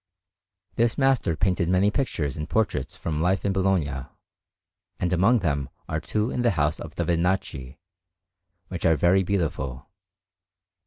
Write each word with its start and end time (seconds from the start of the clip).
This 0.77 0.97
master 0.97 1.35
painted 1.35 1.69
many 1.69 1.91
pictures 1.91 2.35
and 2.35 2.49
portraits 2.49 2.97
from 2.97 3.21
life 3.21 3.45
in 3.45 3.53
Bologna, 3.53 4.05
and 4.99 5.13
among 5.13 5.41
them 5.41 5.69
are 5.87 5.99
two 5.99 6.31
in 6.31 6.41
the 6.41 6.49
house 6.57 6.79
of 6.79 6.95
the 6.95 7.05
Vinacci, 7.05 7.77
which 8.69 8.83
are 8.83 8.95
very 8.95 9.21
beautiful. 9.21 9.89